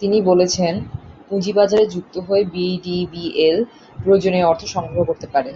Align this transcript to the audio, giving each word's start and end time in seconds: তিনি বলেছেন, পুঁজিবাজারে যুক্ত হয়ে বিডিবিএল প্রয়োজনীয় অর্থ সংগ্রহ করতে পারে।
তিনি 0.00 0.18
বলেছেন, 0.20 0.74
পুঁজিবাজারে 1.28 1.84
যুক্ত 1.86 2.14
হয়ে 2.18 2.42
বিডিবিএল 2.54 3.58
প্রয়োজনীয় 3.98 4.48
অর্থ 4.48 4.62
সংগ্রহ 4.74 5.02
করতে 5.04 5.26
পারে। 5.34 5.50